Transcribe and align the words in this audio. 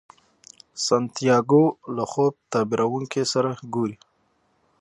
سانتیاګو 0.85 1.65
له 1.95 2.03
خوب 2.11 2.33
تعبیرونکي 2.51 3.23
سره 3.33 3.51
ګوري. 3.73 3.97